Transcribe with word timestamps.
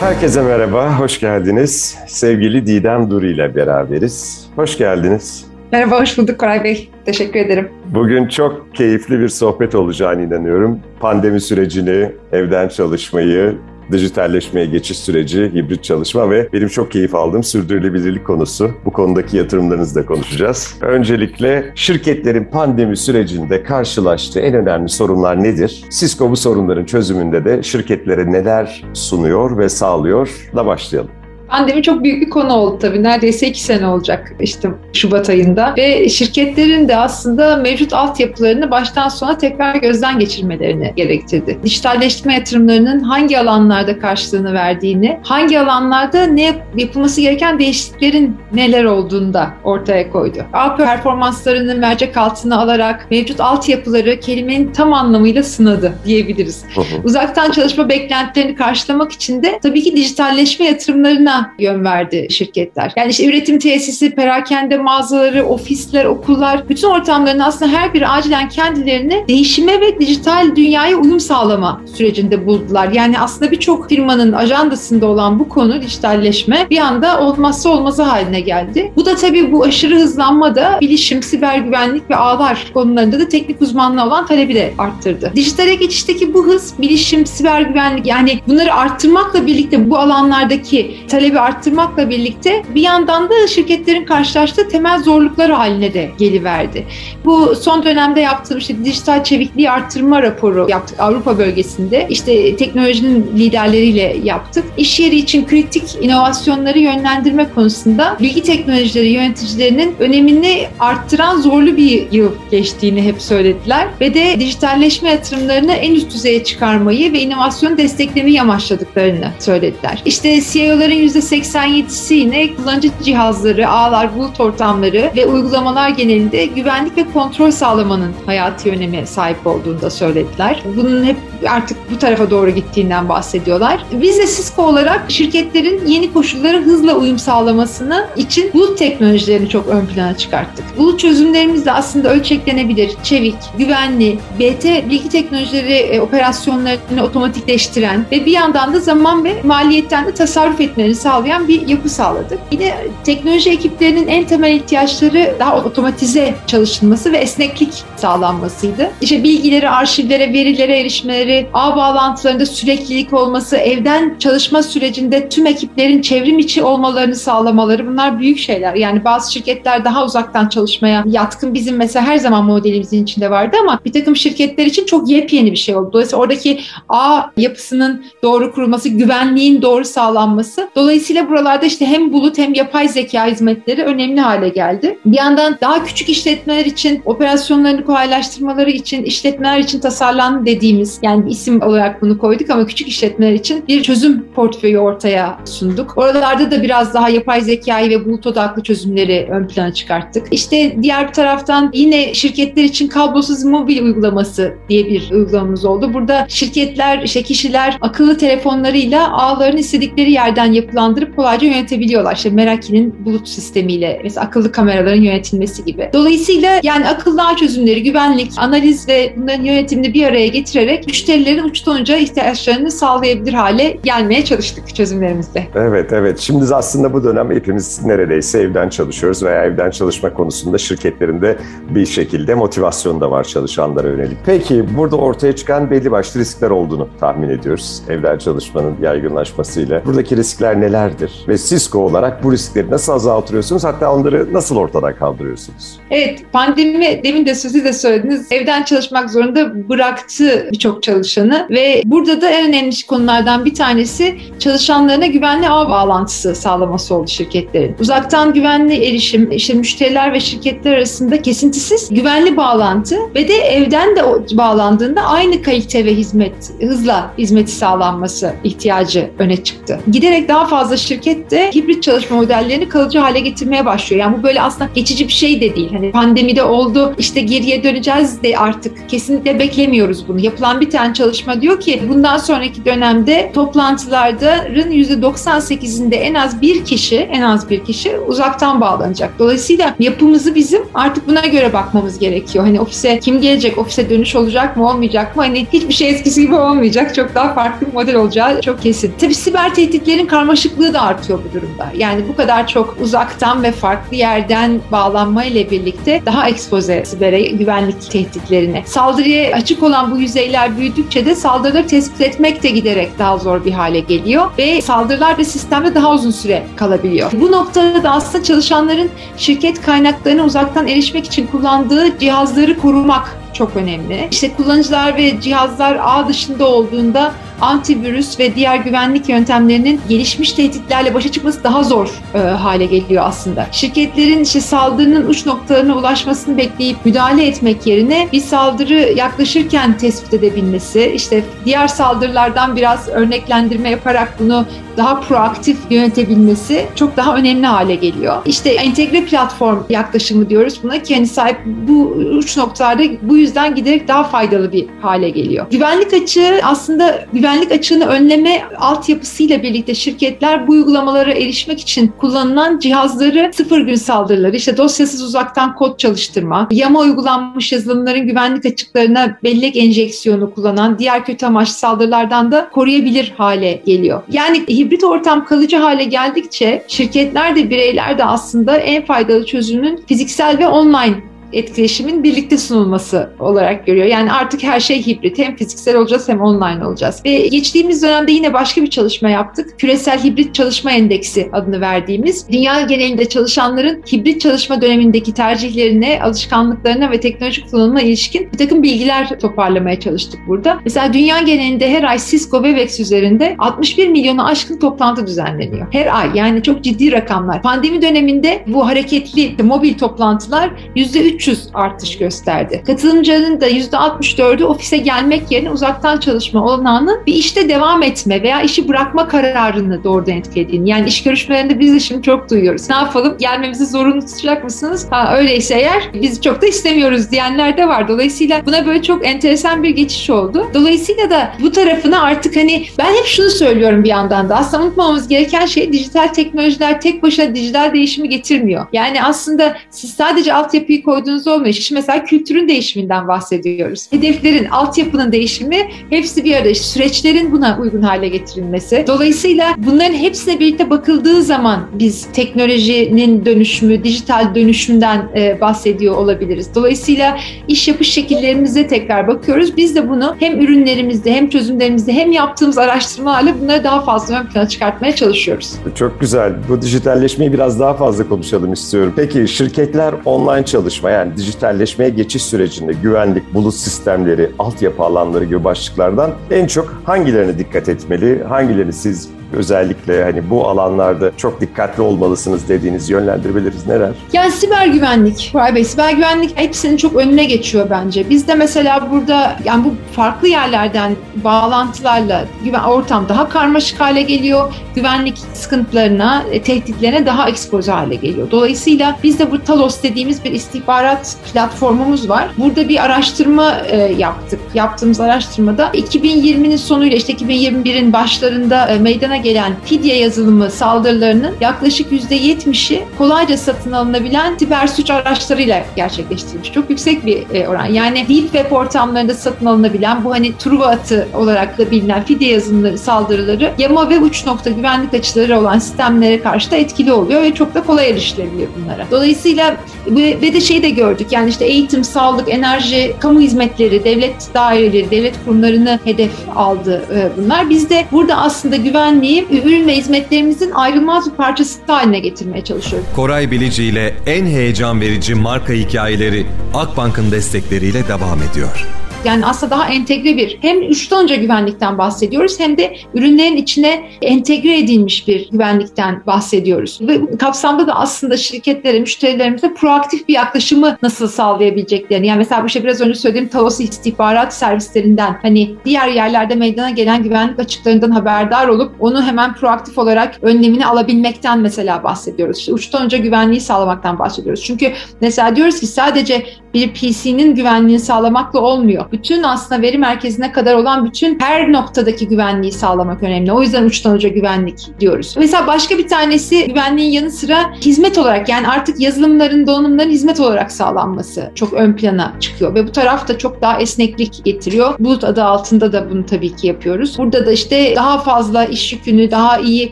Herkese 0.00 0.42
merhaba, 0.42 0.98
hoş 0.98 1.20
geldiniz. 1.20 1.98
Sevgili 2.06 2.66
Didem 2.66 3.10
Duru 3.10 3.26
ile 3.26 3.54
beraberiz. 3.54 4.46
Hoş 4.56 4.78
geldiniz. 4.78 5.44
Merhaba, 5.72 6.00
hoş 6.00 6.18
bulduk 6.18 6.38
Koray 6.38 6.64
Bey. 6.64 6.90
Teşekkür 7.04 7.40
ederim. 7.40 7.68
Bugün 7.86 8.28
çok 8.28 8.74
keyifli 8.74 9.20
bir 9.20 9.28
sohbet 9.28 9.74
olacağını 9.74 10.22
inanıyorum. 10.22 10.80
Pandemi 11.00 11.40
sürecini, 11.40 12.12
evden 12.32 12.68
çalışmayı, 12.68 13.54
dijitalleşmeye 13.92 14.66
geçiş 14.66 14.98
süreci, 14.98 15.52
hibrit 15.54 15.84
çalışma 15.84 16.30
ve 16.30 16.48
benim 16.52 16.68
çok 16.68 16.90
keyif 16.90 17.14
aldığım 17.14 17.42
sürdürülebilirlik 17.42 18.26
konusu. 18.26 18.70
Bu 18.84 18.90
konudaki 18.90 19.36
yatırımlarınızı 19.36 19.94
da 19.94 20.06
konuşacağız. 20.06 20.74
Öncelikle 20.80 21.72
şirketlerin 21.74 22.44
pandemi 22.44 22.96
sürecinde 22.96 23.62
karşılaştığı 23.62 24.40
en 24.40 24.54
önemli 24.54 24.88
sorunlar 24.88 25.42
nedir? 25.42 25.84
Cisco 25.90 26.30
bu 26.30 26.36
sorunların 26.36 26.84
çözümünde 26.84 27.44
de 27.44 27.62
şirketlere 27.62 28.32
neler 28.32 28.84
sunuyor 28.94 29.58
ve 29.58 29.68
sağlıyor 29.68 30.48
da 30.56 30.66
başlayalım. 30.66 31.19
Pandemi 31.50 31.82
çok 31.82 32.04
büyük 32.04 32.22
bir 32.22 32.30
konu 32.30 32.52
oldu 32.52 32.78
tabii. 32.78 33.02
Neredeyse 33.02 33.46
iki 33.46 33.62
sene 33.62 33.86
olacak 33.86 34.32
işte 34.40 34.68
Şubat 34.92 35.30
ayında. 35.30 35.74
Ve 35.76 36.08
şirketlerin 36.08 36.88
de 36.88 36.96
aslında 36.96 37.56
mevcut 37.56 37.92
altyapılarını 37.92 38.70
baştan 38.70 39.08
sona 39.08 39.38
tekrar 39.38 39.74
gözden 39.74 40.18
geçirmelerini 40.18 40.92
gerektirdi. 40.96 41.58
Dijitalleştirme 41.62 42.34
yatırımlarının 42.34 43.00
hangi 43.00 43.38
alanlarda 43.38 43.98
karşılığını 43.98 44.52
verdiğini, 44.52 45.18
hangi 45.22 45.60
alanlarda 45.60 46.26
ne 46.26 46.54
yapılması 46.76 47.20
gereken 47.20 47.58
değişikliklerin 47.58 48.36
neler 48.52 48.84
olduğunu 48.84 49.34
da 49.34 49.50
ortaya 49.64 50.10
koydu. 50.10 50.38
A 50.52 50.76
performanslarını 50.76 51.74
mercek 51.74 52.16
altına 52.16 52.60
alarak 52.60 53.06
mevcut 53.10 53.40
altyapıları 53.40 54.20
kelimenin 54.20 54.72
tam 54.72 54.92
anlamıyla 54.92 55.42
sınadı 55.42 55.92
diyebiliriz. 56.04 56.64
Uzaktan 57.04 57.50
çalışma 57.50 57.88
beklentilerini 57.88 58.54
karşılamak 58.54 59.12
için 59.12 59.42
de 59.42 59.58
tabii 59.62 59.82
ki 59.82 59.96
dijitalleşme 59.96 60.66
yatırımlarına 60.66 61.39
yön 61.58 61.84
verdi 61.84 62.26
şirketler. 62.30 62.92
Yani 62.96 63.10
işte 63.10 63.26
üretim 63.26 63.58
tesisi, 63.58 64.10
perakende 64.10 64.78
mağazaları, 64.78 65.46
ofisler, 65.46 66.04
okullar, 66.04 66.68
bütün 66.68 66.88
ortamların 66.88 67.38
aslında 67.38 67.72
her 67.72 67.94
biri 67.94 68.08
acilen 68.08 68.48
kendilerini 68.48 69.24
değişime 69.28 69.80
ve 69.80 70.00
dijital 70.00 70.56
dünyaya 70.56 70.96
uyum 70.96 71.20
sağlama 71.20 71.80
sürecinde 71.94 72.46
buldular. 72.46 72.88
Yani 72.92 73.20
aslında 73.20 73.50
birçok 73.50 73.88
firmanın 73.88 74.32
ajandasında 74.32 75.06
olan 75.06 75.38
bu 75.38 75.48
konu 75.48 75.82
dijitalleşme 75.82 76.66
bir 76.70 76.78
anda 76.78 77.20
olmazsa 77.20 77.68
olmazı 77.68 78.02
haline 78.02 78.40
geldi. 78.40 78.92
Bu 78.96 79.06
da 79.06 79.16
tabii 79.16 79.52
bu 79.52 79.64
aşırı 79.64 79.94
hızlanma 79.94 80.54
da 80.54 80.78
bilişim, 80.80 81.22
siber 81.22 81.58
güvenlik 81.58 82.10
ve 82.10 82.16
ağlar 82.16 82.70
konularında 82.74 83.20
da 83.20 83.28
teknik 83.28 83.62
uzmanlığı 83.62 84.04
olan 84.04 84.26
talebi 84.26 84.54
de 84.54 84.72
arttırdı. 84.78 85.32
Dijitale 85.36 85.74
geçişteki 85.74 86.34
bu 86.34 86.46
hız 86.46 86.74
bilişim, 86.78 87.26
siber 87.26 87.60
güvenlik 87.60 88.06
yani 88.06 88.40
bunları 88.48 88.74
arttırmakla 88.74 89.46
birlikte 89.46 89.90
bu 89.90 89.98
alanlardaki 89.98 90.96
talep 91.08 91.29
talebi 91.30 91.40
arttırmakla 91.40 92.10
birlikte 92.10 92.62
bir 92.74 92.82
yandan 92.82 93.30
da 93.30 93.46
şirketlerin 93.46 94.04
karşılaştığı 94.04 94.68
temel 94.68 95.02
zorlukları 95.02 95.52
haline 95.52 95.94
de 95.94 96.10
geliverdi. 96.18 96.86
Bu 97.24 97.56
son 97.56 97.84
dönemde 97.84 98.20
yaptığım 98.20 98.58
işte 98.58 98.84
dijital 98.84 99.24
çevikliği 99.24 99.70
arttırma 99.70 100.22
raporu 100.22 100.66
yaptık 100.70 101.00
Avrupa 101.00 101.38
bölgesinde. 101.38 102.06
İşte 102.10 102.56
teknolojinin 102.56 103.30
liderleriyle 103.36 104.16
yaptık. 104.24 104.64
İş 104.76 105.00
yeri 105.00 105.16
için 105.16 105.46
kritik 105.46 105.96
inovasyonları 106.00 106.78
yönlendirme 106.78 107.46
konusunda 107.54 108.16
bilgi 108.20 108.42
teknolojileri 108.42 109.08
yöneticilerinin 109.08 109.94
önemini 109.98 110.66
arttıran 110.78 111.40
zorlu 111.40 111.76
bir 111.76 112.12
yıl 112.12 112.30
geçtiğini 112.50 113.02
hep 113.02 113.22
söylediler. 113.22 113.88
Ve 114.00 114.14
de 114.14 114.40
dijitalleşme 114.40 115.10
yatırımlarını 115.10 115.72
en 115.72 115.94
üst 115.94 116.14
düzeye 116.14 116.44
çıkarmayı 116.44 117.12
ve 117.12 117.20
inovasyonu 117.20 117.78
desteklemeyi 117.78 118.40
amaçladıklarını 118.40 119.30
söylediler. 119.38 120.02
İşte 120.04 120.40
CEO'ların 120.52 120.98
%87'si 121.20 122.14
yine 122.14 122.54
kullanıcı 122.54 122.90
cihazları, 123.02 123.68
ağlar, 123.68 124.16
bulut 124.16 124.40
ortamları 124.40 125.10
ve 125.16 125.26
uygulamalar 125.26 125.88
genelinde 125.88 126.46
güvenlik 126.46 126.96
ve 126.96 127.04
kontrol 127.12 127.50
sağlamanın 127.50 128.14
hayati 128.26 128.70
öneme 128.70 129.06
sahip 129.06 129.46
olduğunu 129.46 129.80
da 129.80 129.90
söylediler. 129.90 130.62
Bunun 130.76 131.04
hep 131.04 131.16
artık 131.48 131.78
bu 131.90 131.98
tarafa 131.98 132.30
doğru 132.30 132.50
gittiğinden 132.50 133.08
bahsediyorlar. 133.08 133.84
Biz 133.92 134.18
de 134.18 134.26
Cisco 134.26 134.62
olarak 134.62 135.10
şirketlerin 135.10 135.86
yeni 135.86 136.12
koşullara 136.12 136.56
hızla 136.56 136.94
uyum 136.94 137.18
sağlamasını 137.18 138.06
için 138.16 138.50
bulut 138.54 138.78
teknolojilerini 138.78 139.48
çok 139.48 139.68
ön 139.68 139.86
plana 139.86 140.16
çıkarttık. 140.16 140.64
Bulut 140.78 141.00
çözümlerimiz 141.00 141.66
de 141.66 141.72
aslında 141.72 142.08
ölçeklenebilir, 142.08 142.92
çevik, 143.02 143.36
güvenli, 143.58 144.18
BT 144.40 144.64
bilgi 144.90 145.08
teknolojileri 145.08 145.72
e, 145.72 146.00
operasyonlarını 146.00 147.04
otomatikleştiren 147.04 148.06
ve 148.12 148.26
bir 148.26 148.32
yandan 148.32 148.74
da 148.74 148.80
zaman 148.80 149.24
ve 149.24 149.42
maliyetten 149.42 150.06
de 150.06 150.14
tasarruf 150.14 150.60
etmelerini 150.60 150.94
sağlayan 150.94 151.09
bir 151.48 151.68
yapı 151.68 151.88
sağladık. 151.88 152.38
Yine 152.50 152.74
teknoloji 153.04 153.50
ekiplerinin 153.50 154.08
en 154.08 154.24
temel 154.24 154.54
ihtiyaçları 154.54 155.36
daha 155.38 155.64
otomatize 155.64 156.34
çalışılması 156.46 157.12
ve 157.12 157.16
esneklik 157.16 157.72
sağlanmasıydı. 157.96 158.90
İşte 159.00 159.22
bilgileri, 159.22 159.70
arşivlere, 159.70 160.32
verilere 160.32 160.80
erişmeleri, 160.80 161.46
ağ 161.54 161.76
bağlantılarında 161.76 162.46
süreklilik 162.46 163.12
olması, 163.12 163.56
evden 163.56 164.16
çalışma 164.18 164.62
sürecinde 164.62 165.28
tüm 165.28 165.46
ekiplerin 165.46 166.02
çevrim 166.02 166.38
içi 166.38 166.62
olmalarını 166.62 167.16
sağlamaları 167.16 167.86
bunlar 167.86 168.20
büyük 168.20 168.38
şeyler. 168.38 168.74
Yani 168.74 169.04
bazı 169.04 169.32
şirketler 169.32 169.84
daha 169.84 170.04
uzaktan 170.04 170.48
çalışmaya 170.48 171.04
yatkın. 171.06 171.54
Bizim 171.54 171.76
mesela 171.76 172.06
her 172.06 172.16
zaman 172.16 172.44
modelimizin 172.44 173.02
içinde 173.02 173.30
vardı 173.30 173.56
ama 173.62 173.80
bir 173.84 173.92
takım 173.92 174.16
şirketler 174.16 174.66
için 174.66 174.86
çok 174.86 175.10
yepyeni 175.10 175.52
bir 175.52 175.56
şey 175.56 175.76
oldu. 175.76 175.90
Dolayısıyla 175.92 176.22
oradaki 176.22 176.60
ağ 176.88 177.22
yapısının 177.36 178.04
doğru 178.22 178.52
kurulması, 178.52 178.88
güvenliğin 178.88 179.62
doğru 179.62 179.84
sağlanması. 179.84 180.70
Dolayısıyla 180.76 180.89
Dolayısıyla 180.90 181.28
buralarda 181.28 181.66
işte 181.66 181.86
hem 181.86 182.12
bulut 182.12 182.38
hem 182.38 182.54
yapay 182.54 182.88
zeka 182.88 183.26
hizmetleri 183.26 183.82
önemli 183.82 184.20
hale 184.20 184.48
geldi. 184.48 184.98
Bir 185.06 185.16
yandan 185.16 185.58
daha 185.60 185.84
küçük 185.84 186.08
işletmeler 186.08 186.64
için 186.64 187.02
operasyonlarını 187.04 187.84
kolaylaştırmaları 187.84 188.70
için 188.70 189.02
işletmeler 189.02 189.58
için 189.58 189.80
tasarlandı 189.80 190.46
dediğimiz 190.46 190.98
yani 191.02 191.30
isim 191.30 191.62
olarak 191.62 192.02
bunu 192.02 192.18
koyduk 192.18 192.50
ama 192.50 192.66
küçük 192.66 192.88
işletmeler 192.88 193.32
için 193.32 193.64
bir 193.68 193.82
çözüm 193.82 194.26
portföyü 194.34 194.78
ortaya 194.78 195.38
sunduk. 195.44 195.98
Oralarda 195.98 196.50
da 196.50 196.62
biraz 196.62 196.94
daha 196.94 197.08
yapay 197.08 197.40
zekayı 197.40 197.90
ve 197.90 198.04
bulut 198.04 198.26
odaklı 198.26 198.62
çözümleri 198.62 199.28
ön 199.30 199.48
plana 199.48 199.74
çıkarttık. 199.74 200.26
İşte 200.30 200.76
diğer 200.82 201.08
bir 201.08 201.12
taraftan 201.12 201.70
yine 201.74 202.14
şirketler 202.14 202.64
için 202.64 202.88
kablosuz 202.88 203.44
mobil 203.44 203.82
uygulaması 203.82 204.54
diye 204.68 204.86
bir 204.86 205.10
uygulamamız 205.10 205.64
oldu. 205.64 205.94
Burada 205.94 206.26
şirketler, 206.28 207.02
işte 207.02 207.22
kişiler 207.22 207.78
akıllı 207.80 208.18
telefonlarıyla 208.18 209.12
ağların 209.12 209.56
istedikleri 209.56 210.12
yerden 210.12 210.52
yapılan 210.52 210.79
konumlandırıp 210.80 211.16
kolayca 211.16 211.46
yönetebiliyorlar. 211.46 212.16
İşte 212.16 212.30
Meraki'nin 212.30 213.04
bulut 213.04 213.28
sistemiyle 213.28 214.00
mesela 214.04 214.26
akıllı 214.26 214.52
kameraların 214.52 215.00
yönetilmesi 215.00 215.64
gibi. 215.64 215.90
Dolayısıyla 215.92 216.60
yani 216.62 216.88
akıllı 216.88 217.20
çözümleri, 217.36 217.82
güvenlik, 217.82 218.32
analiz 218.36 218.88
ve 218.88 219.14
bunların 219.16 219.44
yönetimini 219.44 219.94
bir 219.94 220.06
araya 220.06 220.26
getirerek 220.26 220.86
müşterilerin 220.86 221.42
uçtan 221.42 221.80
uca 221.80 221.96
ihtiyaçlarını 221.96 222.70
sağlayabilir 222.70 223.32
hale 223.32 223.76
gelmeye 223.84 224.24
çalıştık 224.24 224.74
çözümlerimizde. 224.74 225.46
Evet, 225.54 225.92
evet. 225.92 226.18
Şimdi 226.18 226.54
aslında 226.54 226.92
bu 226.92 227.04
dönem 227.04 227.30
hepimiz 227.30 227.84
neredeyse 227.84 228.38
evden 228.38 228.68
çalışıyoruz 228.68 229.22
veya 229.22 229.44
evden 229.44 229.70
çalışma 229.70 230.14
konusunda 230.14 230.58
şirketlerinde 230.58 231.36
bir 231.70 231.86
şekilde 231.86 232.34
motivasyon 232.34 233.00
da 233.00 233.10
var 233.10 233.24
çalışanlara 233.24 233.88
yönelik. 233.88 234.18
Peki 234.26 234.76
burada 234.76 234.96
ortaya 234.96 235.36
çıkan 235.36 235.70
belli 235.70 235.90
başlı 235.90 236.20
riskler 236.20 236.50
olduğunu 236.50 236.88
tahmin 237.00 237.28
ediyoruz. 237.28 237.82
Evden 237.88 238.18
çalışmanın 238.18 238.74
yaygınlaşmasıyla. 238.82 239.84
Buradaki 239.84 240.16
riskler 240.16 240.60
neler? 240.60 240.69
Nelerdir? 240.70 241.12
Ve 241.28 241.38
Cisco 241.38 241.78
olarak 241.78 242.24
bu 242.24 242.32
riskleri 242.32 242.70
nasıl 242.70 242.92
azaltıyorsunuz? 242.92 243.64
Hatta 243.64 243.94
onları 243.94 244.32
nasıl 244.32 244.56
ortadan 244.56 244.96
kaldırıyorsunuz? 244.96 245.78
Evet, 245.90 246.24
pandemi 246.32 247.00
demin 247.04 247.26
de 247.26 247.34
siz 247.34 247.54
de 247.54 247.72
söylediniz. 247.72 248.32
Evden 248.32 248.62
çalışmak 248.62 249.10
zorunda 249.10 249.68
bıraktı 249.68 250.48
birçok 250.52 250.82
çalışanı 250.82 251.46
ve 251.50 251.82
burada 251.84 252.20
da 252.20 252.30
en 252.30 252.48
önemli 252.48 252.86
konulardan 252.86 253.44
bir 253.44 253.54
tanesi 253.54 254.16
çalışanlarına 254.38 255.06
güvenli 255.06 255.48
ağ 255.48 255.68
bağlantısı 255.68 256.34
sağlaması 256.34 256.94
oldu 256.94 257.08
şirketlerin. 257.08 257.76
Uzaktan 257.80 258.34
güvenli 258.34 258.84
erişim, 258.84 259.32
işte 259.32 259.54
müşteriler 259.54 260.12
ve 260.12 260.20
şirketler 260.20 260.72
arasında 260.72 261.22
kesintisiz 261.22 261.88
güvenli 261.90 262.36
bağlantı 262.36 262.96
ve 263.14 263.28
de 263.28 263.34
evden 263.34 263.96
de 263.96 264.02
bağlandığında 264.36 265.02
aynı 265.02 265.42
kalite 265.42 265.84
ve 265.84 265.94
hizmet, 265.94 266.34
hızla 266.60 267.10
hizmeti 267.18 267.52
sağlanması 267.52 268.32
ihtiyacı 268.44 269.10
öne 269.18 269.36
çıktı. 269.36 269.80
Giderek 269.90 270.28
daha 270.28 270.46
fazla 270.46 270.59
fazla 270.60 270.76
şirket 270.76 271.30
de 271.30 271.50
hibrit 271.54 271.82
çalışma 271.82 272.16
modellerini 272.16 272.68
kalıcı 272.68 272.98
hale 272.98 273.20
getirmeye 273.20 273.64
başlıyor. 273.64 274.00
Yani 274.00 274.18
bu 274.18 274.22
böyle 274.22 274.42
aslında 274.42 274.70
geçici 274.74 275.08
bir 275.08 275.12
şey 275.12 275.40
de 275.40 275.56
değil. 275.56 275.72
Hani 275.72 275.92
pandemide 275.92 276.42
oldu 276.42 276.94
işte 276.98 277.20
geriye 277.20 277.64
döneceğiz 277.64 278.22
de 278.22 278.38
artık 278.38 278.88
kesinlikle 278.88 279.38
beklemiyoruz 279.38 280.08
bunu. 280.08 280.20
Yapılan 280.20 280.60
bir 280.60 280.70
tane 280.70 280.94
çalışma 280.94 281.40
diyor 281.40 281.60
ki 281.60 281.82
bundan 281.88 282.18
sonraki 282.18 282.64
dönemde 282.64 283.30
toplantıların 283.34 284.70
%98'inde 284.72 285.94
en 285.94 286.14
az 286.14 286.42
bir 286.42 286.64
kişi 286.64 286.96
en 286.96 287.22
az 287.22 287.50
bir 287.50 287.64
kişi 287.64 287.98
uzaktan 287.98 288.60
bağlanacak. 288.60 289.18
Dolayısıyla 289.18 289.74
yapımızı 289.78 290.34
bizim 290.34 290.62
artık 290.74 291.08
buna 291.08 291.26
göre 291.26 291.52
bakmamız 291.52 291.98
gerekiyor. 291.98 292.44
Hani 292.44 292.60
ofise 292.60 292.98
kim 292.98 293.20
gelecek, 293.20 293.58
ofise 293.58 293.90
dönüş 293.90 294.16
olacak 294.16 294.56
mı 294.56 294.68
olmayacak 294.68 295.16
mı? 295.16 295.22
Hani 295.22 295.46
hiçbir 295.52 295.74
şey 295.74 295.90
eskisi 295.90 296.22
gibi 296.22 296.34
olmayacak. 296.34 296.94
Çok 296.94 297.14
daha 297.14 297.34
farklı 297.34 297.66
bir 297.66 297.72
model 297.72 297.94
olacağı 297.94 298.40
çok 298.40 298.62
kesin. 298.62 298.92
Tabii 299.00 299.14
siber 299.14 299.54
tehditlerin 299.54 300.06
karmaşıklığı 300.50 300.74
da 300.74 300.82
artıyor 300.82 301.20
bu 301.30 301.34
durumda. 301.34 301.68
Yani 301.76 302.08
bu 302.08 302.16
kadar 302.16 302.46
çok 302.46 302.76
uzaktan 302.80 303.42
ve 303.42 303.52
farklı 303.52 303.96
yerden 303.96 304.60
bağlanma 304.72 305.24
ile 305.24 305.50
birlikte 305.50 306.02
daha 306.06 306.28
ekspoze 306.28 306.84
sibere 306.84 307.22
güvenlik 307.22 307.90
tehditlerine. 307.90 308.62
Saldırıya 308.66 309.36
açık 309.36 309.62
olan 309.62 309.90
bu 309.90 309.98
yüzeyler 309.98 310.56
büyüdükçe 310.56 311.06
de 311.06 311.14
saldırıları 311.14 311.66
tespit 311.66 312.00
etmek 312.00 312.42
de 312.42 312.50
giderek 312.50 312.98
daha 312.98 313.18
zor 313.18 313.44
bir 313.44 313.52
hale 313.52 313.80
geliyor 313.80 314.30
ve 314.38 314.62
saldırılar 314.62 315.18
da 315.18 315.24
sistemde 315.24 315.74
daha 315.74 315.92
uzun 315.92 316.10
süre 316.10 316.42
kalabiliyor. 316.56 317.10
Bu 317.12 317.32
noktada 317.32 317.82
da 317.82 317.90
aslında 317.90 318.24
çalışanların 318.24 318.90
şirket 319.16 319.62
kaynaklarına 319.62 320.24
uzaktan 320.24 320.68
erişmek 320.68 321.06
için 321.06 321.26
kullandığı 321.26 321.98
cihazları 321.98 322.58
korumak 322.58 323.16
çok 323.32 323.56
önemli. 323.56 324.08
İşte 324.10 324.34
kullanıcılar 324.34 324.96
ve 324.96 325.20
cihazlar 325.20 325.78
ağ 325.82 326.08
dışında 326.08 326.48
olduğunda 326.48 327.12
antivirüs 327.40 328.18
ve 328.18 328.34
diğer 328.34 328.56
güvenlik 328.56 329.08
yöntemlerinin 329.08 329.80
gelişmiş 329.88 330.32
tehditlerle 330.32 330.94
başa 330.94 331.12
çıkması 331.12 331.44
daha 331.44 331.62
zor 331.62 331.88
e, 332.14 332.18
hale 332.18 332.64
geliyor 332.66 333.04
aslında. 333.06 333.46
Şirketlerin 333.52 334.22
işte 334.22 334.40
saldırının 334.40 335.08
uç 335.08 335.26
noktalarına 335.26 335.76
ulaşmasını 335.76 336.38
bekleyip 336.38 336.86
müdahale 336.86 337.26
etmek 337.26 337.66
yerine 337.66 338.08
bir 338.12 338.20
saldırı 338.20 338.74
yaklaşırken 338.74 339.78
tespit 339.78 340.14
edebilmesi, 340.14 340.92
işte 340.94 341.24
diğer 341.44 341.68
saldırılardan 341.68 342.56
biraz 342.56 342.88
örneklendirme 342.88 343.70
yaparak 343.70 344.14
bunu 344.18 344.46
daha 344.76 345.00
proaktif 345.00 345.58
yönetebilmesi 345.70 346.66
çok 346.74 346.96
daha 346.96 347.16
önemli 347.16 347.46
hale 347.46 347.74
geliyor. 347.74 348.16
İşte 348.26 348.50
entegre 348.50 349.04
platform 349.04 349.58
yaklaşımı 349.68 350.30
diyoruz 350.30 350.60
buna 350.62 350.82
ki 350.82 350.94
hani 350.94 351.06
sahip 351.06 351.36
bu 351.46 351.82
uç 352.18 352.36
noktalarda 352.36 352.82
bu 353.02 353.16
yüzden 353.16 353.54
giderek 353.54 353.88
daha 353.88 354.04
faydalı 354.04 354.52
bir 354.52 354.66
hale 354.82 355.10
geliyor. 355.10 355.46
Güvenlik 355.50 355.92
açığı 355.94 356.40
aslında 356.42 357.04
güvenlik 357.12 357.52
açığını 357.52 357.86
önleme 357.86 358.42
altyapısıyla 358.58 359.42
birlikte 359.42 359.74
şirketler 359.74 360.46
bu 360.46 360.52
uygulamalara 360.52 361.12
erişmek 361.12 361.60
için 361.60 361.92
kullanılan 361.98 362.58
cihazları 362.58 363.30
sıfır 363.34 363.60
gün 363.60 363.74
saldırıları, 363.74 364.36
işte 364.36 364.56
dosyasız 364.56 365.02
uzaktan 365.02 365.54
kod 365.54 365.78
çalıştırma, 365.78 366.48
yama 366.50 366.80
uygulanmış 366.80 367.52
yazılımların 367.52 368.06
güvenlik 368.06 368.46
açıklarına 368.46 369.16
bellek 369.24 369.56
enjeksiyonu 369.56 370.34
kullanan 370.34 370.78
diğer 370.78 371.04
kötü 371.04 371.26
amaçlı 371.26 371.54
saldırılardan 371.54 372.32
da 372.32 372.48
koruyabilir 372.52 373.12
hale 373.16 373.62
geliyor. 373.66 374.02
Yani 374.12 374.44
hibrit 374.60 374.84
ortam 374.84 375.24
kalıcı 375.24 375.56
hale 375.56 375.84
geldikçe 375.84 376.64
şirketler 376.68 377.36
de 377.36 377.50
bireyler 377.50 377.98
de 377.98 378.04
aslında 378.04 378.56
en 378.56 378.84
faydalı 378.84 379.26
çözümün 379.26 379.84
fiziksel 379.88 380.38
ve 380.38 380.48
online 380.48 380.96
etkileşimin 381.32 382.04
birlikte 382.04 382.38
sunulması 382.38 383.10
olarak 383.18 383.66
görüyor. 383.66 383.86
Yani 383.86 384.12
artık 384.12 384.42
her 384.42 384.60
şey 384.60 384.86
hibrit. 384.86 385.18
Hem 385.18 385.36
fiziksel 385.36 385.76
olacağız 385.76 386.08
hem 386.08 386.20
online 386.20 386.66
olacağız. 386.66 387.02
Ve 387.04 387.26
geçtiğimiz 387.26 387.82
dönemde 387.82 388.12
yine 388.12 388.32
başka 388.32 388.62
bir 388.62 388.70
çalışma 388.70 389.10
yaptık. 389.10 389.58
Küresel 389.58 390.04
Hibrit 390.04 390.34
Çalışma 390.34 390.70
Endeksi 390.70 391.28
adını 391.32 391.60
verdiğimiz. 391.60 392.26
Dünya 392.32 392.60
genelinde 392.60 393.04
çalışanların 393.04 393.82
hibrit 393.92 394.20
çalışma 394.20 394.62
dönemindeki 394.62 395.14
tercihlerine, 395.14 396.02
alışkanlıklarına 396.02 396.90
ve 396.90 397.00
teknolojik 397.00 397.50
kullanıma 397.50 397.80
ilişkin 397.80 398.32
bir 398.32 398.38
takım 398.38 398.62
bilgiler 398.62 399.20
toparlamaya 399.20 399.80
çalıştık 399.80 400.20
burada. 400.26 400.58
Mesela 400.64 400.92
dünya 400.92 401.20
genelinde 401.20 401.70
her 401.70 401.82
ay 401.82 401.98
Cisco 401.98 402.44
Webex 402.44 402.80
üzerinde 402.80 403.36
61 403.38 403.88
milyonu 403.88 404.26
aşkın 404.26 404.58
toplantı 404.58 405.06
düzenleniyor. 405.06 405.66
Her 405.72 405.98
ay 406.00 406.10
yani 406.14 406.42
çok 406.42 406.64
ciddi 406.64 406.92
rakamlar. 406.92 407.42
Pandemi 407.42 407.82
döneminde 407.82 408.44
bu 408.46 408.66
hareketli 408.66 409.42
mobil 409.42 409.78
toplantılar 409.78 410.50
%3 410.76 411.19
300 411.20 411.48
artış 411.54 411.98
gösterdi. 411.98 412.62
Katılımcıların 412.66 413.40
da 413.40 413.50
%64'ü 413.50 414.44
ofise 414.44 414.76
gelmek 414.76 415.30
yerine 415.30 415.50
uzaktan 415.50 415.98
çalışma 415.98 416.44
olanağının 416.44 416.98
bir 417.06 417.14
işte 417.14 417.48
devam 417.48 417.82
etme 417.82 418.22
veya 418.22 418.42
işi 418.42 418.68
bırakma 418.68 419.08
kararını 419.08 419.84
doğrudan 419.84 420.14
etkilediğini. 420.14 420.70
Yani 420.70 420.88
iş 420.88 421.02
görüşmelerinde 421.02 421.60
biz 421.60 421.74
de 421.74 421.80
şimdi 421.80 422.02
çok 422.02 422.30
duyuyoruz. 422.30 422.70
Ne 422.70 422.76
yapalım? 422.76 423.16
Gelmemizi 423.18 423.66
zorunlu 423.66 424.06
tutacak 424.06 424.44
mısınız? 424.44 424.86
Ha, 424.90 425.16
öyleyse 425.16 425.54
eğer 425.54 425.82
biz 425.94 426.22
çok 426.22 426.42
da 426.42 426.46
istemiyoruz 426.46 427.10
diyenler 427.10 427.56
de 427.56 427.68
var. 427.68 427.88
Dolayısıyla 427.88 428.46
buna 428.46 428.66
böyle 428.66 428.82
çok 428.82 429.06
enteresan 429.06 429.62
bir 429.62 429.70
geçiş 429.70 430.10
oldu. 430.10 430.46
Dolayısıyla 430.54 431.10
da 431.10 431.32
bu 431.42 431.52
tarafına 431.52 432.02
artık 432.02 432.36
hani 432.36 432.66
ben 432.78 432.94
hep 432.94 433.06
şunu 433.06 433.30
söylüyorum 433.30 433.84
bir 433.84 433.88
yandan 433.88 434.28
da 434.28 434.36
aslında 434.36 434.62
unutmamamız 434.62 435.08
gereken 435.08 435.46
şey 435.46 435.72
dijital 435.72 436.08
teknolojiler 436.08 436.80
tek 436.80 437.02
başına 437.02 437.34
dijital 437.34 437.72
değişimi 437.72 438.08
getirmiyor. 438.08 438.66
Yani 438.72 439.02
aslında 439.02 439.56
siz 439.70 439.90
sadece 439.90 440.34
altyapıyı 440.34 440.82
koyduğunuz 440.82 441.09
koyduğunuz 441.10 441.26
olmuyor. 441.26 441.52
Şimdi 441.52 441.80
mesela 441.80 442.04
kültürün 442.04 442.48
değişiminden 442.48 443.08
bahsediyoruz. 443.08 443.92
Hedeflerin, 443.92 444.44
altyapının 444.44 445.12
değişimi 445.12 445.56
hepsi 445.90 446.24
bir 446.24 446.34
arada. 446.36 446.48
İşte 446.48 446.64
süreçlerin 446.64 447.32
buna 447.32 447.58
uygun 447.60 447.82
hale 447.82 448.08
getirilmesi. 448.08 448.84
Dolayısıyla 448.86 449.54
bunların 449.58 449.94
hepsine 449.94 450.40
birlikte 450.40 450.70
bakıldığı 450.70 451.22
zaman 451.22 451.66
biz 451.72 452.06
teknolojinin 452.12 453.24
dönüşümü, 453.24 453.84
dijital 453.84 454.34
dönüşümden 454.34 455.08
e, 455.16 455.40
bahsediyor 455.40 455.94
olabiliriz. 455.94 456.54
Dolayısıyla 456.54 457.18
iş 457.48 457.68
yapış 457.68 457.90
şekillerimize 457.90 458.66
tekrar 458.66 459.08
bakıyoruz. 459.08 459.56
Biz 459.56 459.76
de 459.76 459.88
bunu 459.88 460.16
hem 460.20 460.40
ürünlerimizde 460.40 461.12
hem 461.12 461.28
çözümlerimizde 461.28 461.92
hem 461.92 462.12
yaptığımız 462.12 462.58
araştırmalarla 462.58 463.40
bunları 463.40 463.64
daha 463.64 463.80
fazla 463.80 464.20
ön 464.20 464.26
plana 464.26 464.48
çıkartmaya 464.48 464.94
çalışıyoruz. 464.94 465.54
Çok 465.74 466.00
güzel. 466.00 466.32
Bu 466.48 466.62
dijitalleşmeyi 466.62 467.32
biraz 467.32 467.60
daha 467.60 467.74
fazla 467.74 468.08
konuşalım 468.08 468.52
istiyorum. 468.52 468.92
Peki 468.96 469.28
şirketler 469.28 469.94
online 470.04 470.44
çalışma 470.44 470.90
yani 470.90 470.99
dijitalleşmeye 471.16 471.90
geçiş 471.90 472.22
sürecinde 472.22 472.72
güvenlik, 472.82 473.34
bulut 473.34 473.54
sistemleri, 473.54 474.30
altyapı 474.38 474.82
alanları 474.82 475.24
gibi 475.24 475.44
başlıklardan 475.44 476.12
en 476.30 476.46
çok 476.46 476.82
hangilerine 476.84 477.38
dikkat 477.38 477.68
etmeli? 477.68 478.24
Hangilerini 478.24 478.72
siz 478.72 479.08
özellikle 479.32 480.04
hani 480.04 480.30
bu 480.30 480.48
alanlarda 480.48 481.10
çok 481.16 481.40
dikkatli 481.40 481.82
olmalısınız 481.82 482.48
dediğiniz 482.48 482.90
yönlendirmeleriniz 482.90 483.66
neler? 483.66 483.90
Yani 484.12 484.32
siber 484.32 484.66
güvenlik, 484.66 485.30
Kuray 485.32 485.54
Bey, 485.54 485.64
siber 485.64 485.92
güvenlik 485.92 486.38
hepsinin 486.38 486.76
çok 486.76 486.96
önüne 486.96 487.24
geçiyor 487.24 487.70
bence. 487.70 488.10
Biz 488.10 488.28
de 488.28 488.34
mesela 488.34 488.90
burada 488.90 489.36
yani 489.44 489.64
bu 489.64 489.74
farklı 489.96 490.28
yerlerden 490.28 490.96
bağlantılarla 491.16 492.24
güven 492.44 492.62
ortam 492.62 493.08
daha 493.08 493.28
karmaşık 493.28 493.80
hale 493.80 494.02
geliyor. 494.02 494.54
Güvenlik 494.74 495.18
sıkıntılarına, 495.34 496.24
e, 496.30 496.42
tehditlerine 496.42 497.06
daha 497.06 497.28
ekspoze 497.28 497.72
hale 497.72 497.94
geliyor. 497.94 498.30
Dolayısıyla 498.30 498.96
biz 499.02 499.18
de 499.18 499.30
bu 499.30 499.44
Talos 499.44 499.82
dediğimiz 499.82 500.24
bir 500.24 500.32
istihbarat 500.32 501.16
platformumuz 501.32 502.08
var. 502.08 502.28
Burada 502.38 502.68
bir 502.68 502.84
araştırma 502.84 503.56
e, 503.70 503.76
yaptık. 503.76 504.40
Yaptığımız 504.54 505.00
araştırmada 505.00 505.70
2020'nin 505.74 506.56
sonuyla 506.56 506.96
işte 506.96 507.12
2021'in 507.12 507.92
başlarında 507.92 508.68
e, 508.68 508.78
meydana 508.78 509.16
gelen 509.22 509.52
fidye 509.64 509.96
yazılımı 509.96 510.50
saldırılarının 510.50 511.34
yaklaşık 511.40 511.92
%70'i 511.92 512.84
kolayca 512.98 513.36
satın 513.36 513.72
alınabilen 513.72 514.36
siber 514.38 514.66
suç 514.66 514.90
araçlarıyla 514.90 515.64
gerçekleştirilmiş. 515.76 516.52
Çok 516.52 516.70
yüksek 516.70 517.06
bir 517.06 517.34
e, 517.34 517.48
oran. 517.48 517.66
Yani 517.66 518.08
deep 518.08 518.32
web 518.32 518.52
ortamlarında 518.52 519.14
satın 519.14 519.46
alınabilen 519.46 520.04
bu 520.04 520.10
hani 520.10 520.36
Truva 520.38 520.66
atı 520.66 521.08
olarak 521.14 521.58
da 521.58 521.70
bilinen 521.70 522.04
fidye 522.04 522.32
yazılımları 522.32 522.78
saldırıları 522.78 523.52
yama 523.58 523.90
ve 523.90 523.98
uç 523.98 524.26
nokta 524.26 524.50
güvenlik 524.50 524.94
açıları 524.94 525.38
olan 525.38 525.58
sistemlere 525.58 526.22
karşı 526.22 526.50
da 526.50 526.56
etkili 526.56 526.92
oluyor 526.92 527.22
ve 527.22 527.34
çok 527.34 527.54
da 527.54 527.62
kolay 527.62 527.90
erişilebiliyor 527.90 528.48
bunlara. 528.56 528.86
Dolayısıyla 528.90 529.56
ve 529.86 530.32
de 530.32 530.40
şeyi 530.40 530.62
de 530.62 530.70
gördük 530.70 531.06
yani 531.10 531.30
işte 531.30 531.44
eğitim, 531.44 531.84
sağlık, 531.84 532.28
enerji, 532.28 532.96
kamu 533.00 533.20
hizmetleri, 533.20 533.84
devlet 533.84 534.34
daireleri, 534.34 534.90
devlet 534.90 535.24
kurumlarını 535.24 535.78
hedef 535.84 536.10
aldı 536.36 536.82
e, 536.94 537.08
bunlar. 537.16 537.50
Biz 537.50 537.70
de 537.70 537.84
burada 537.92 538.16
aslında 538.16 538.56
güvenliği 538.56 539.09
güvenliği 539.10 539.42
ürün 539.42 539.68
ve 539.68 539.76
hizmetlerimizin 539.76 540.50
ayrılmaz 540.50 541.10
bir 541.10 541.16
parçası 541.16 541.58
haline 541.66 541.98
getirmeye 542.00 542.44
çalışıyoruz. 542.44 542.88
Koray 542.96 543.30
Bilici 543.30 543.64
ile 543.64 543.94
en 544.06 544.26
heyecan 544.26 544.80
verici 544.80 545.14
marka 545.14 545.52
hikayeleri 545.52 546.26
Akbank'ın 546.54 547.10
destekleriyle 547.10 547.88
devam 547.88 548.22
ediyor. 548.22 548.79
Yani 549.04 549.26
aslında 549.26 549.50
daha 549.50 549.68
entegre 549.68 550.16
bir 550.16 550.38
hem 550.42 550.70
uçtan 550.70 551.02
önce 551.02 551.16
güvenlikten 551.16 551.78
bahsediyoruz 551.78 552.40
hem 552.40 552.56
de 552.58 552.76
ürünlerin 552.94 553.36
içine 553.36 553.90
entegre 554.02 554.58
edilmiş 554.58 555.08
bir 555.08 555.30
güvenlikten 555.30 556.02
bahsediyoruz. 556.06 556.78
Ve 556.80 557.16
kapsamda 557.16 557.66
da 557.66 557.74
aslında 557.74 558.16
şirketlere, 558.16 558.80
müşterilerimize 558.80 559.54
proaktif 559.54 560.08
bir 560.08 560.14
yaklaşımı 560.14 560.76
nasıl 560.82 561.08
sağlayabileceklerini. 561.08 562.06
Yani 562.06 562.18
mesela 562.18 562.44
bu 562.44 562.48
şey 562.48 562.64
biraz 562.64 562.80
önce 562.80 562.94
söylediğim 562.94 563.28
Tavası 563.28 563.62
istihbarat 563.62 564.34
servislerinden 564.34 565.18
hani 565.22 565.54
diğer 565.64 565.88
yerlerde 565.88 566.34
meydana 566.34 566.70
gelen 566.70 567.02
güvenlik 567.02 567.38
açıklarından 567.38 567.90
haberdar 567.90 568.48
olup 568.48 568.72
onu 568.80 569.02
hemen 569.02 569.34
proaktif 569.34 569.78
olarak 569.78 570.18
önlemini 570.22 570.66
alabilmekten 570.66 571.38
mesela 571.38 571.84
bahsediyoruz. 571.84 572.38
İşte 572.38 572.52
uçtan 572.52 572.84
önce 572.84 572.98
güvenliği 572.98 573.40
sağlamaktan 573.40 573.98
bahsediyoruz. 573.98 574.44
Çünkü 574.44 574.72
mesela 575.00 575.36
diyoruz 575.36 575.60
ki 575.60 575.66
sadece 575.66 576.26
bir 576.54 576.72
PC'nin 576.72 577.34
güvenliğini 577.34 577.80
sağlamakla 577.80 578.40
olmuyor. 578.40 578.84
Bütün 578.92 579.22
aslında 579.22 579.62
veri 579.62 579.78
merkezine 579.78 580.32
kadar 580.32 580.54
olan 580.54 580.84
bütün 580.84 581.18
her 581.20 581.52
noktadaki 581.52 582.08
güvenliği 582.08 582.52
sağlamak 582.52 583.02
önemli. 583.02 583.32
O 583.32 583.42
yüzden 583.42 583.64
uçtan 583.64 583.94
uca 583.94 584.08
güvenlik 584.08 584.80
diyoruz. 584.80 585.14
Mesela 585.18 585.46
başka 585.46 585.78
bir 585.78 585.88
tanesi 585.88 586.46
güvenliğin 586.46 586.92
yanı 586.92 587.10
sıra 587.10 587.52
hizmet 587.60 587.98
olarak 587.98 588.28
yani 588.28 588.48
artık 588.48 588.80
yazılımların, 588.80 589.46
donanımların 589.46 589.90
hizmet 589.90 590.20
olarak 590.20 590.52
sağlanması 590.52 591.30
çok 591.34 591.52
ön 591.52 591.72
plana 591.72 592.14
çıkıyor 592.20 592.54
ve 592.54 592.66
bu 592.66 592.72
taraf 592.72 593.08
da 593.08 593.18
çok 593.18 593.42
daha 593.42 593.60
esneklik 593.60 594.24
getiriyor. 594.24 594.74
Bulut 594.78 595.04
adı 595.04 595.24
altında 595.24 595.72
da 595.72 595.90
bunu 595.90 596.06
tabii 596.06 596.36
ki 596.36 596.46
yapıyoruz. 596.46 596.98
Burada 596.98 597.26
da 597.26 597.32
işte 597.32 597.72
daha 597.76 597.98
fazla 597.98 598.44
iş 598.44 598.72
yükünü, 598.72 599.10
daha 599.10 599.38
iyi 599.38 599.70